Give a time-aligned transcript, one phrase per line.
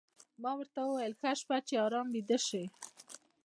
[0.41, 2.63] ما ورته وویل: ښه شپه، چې ارام ویده شې.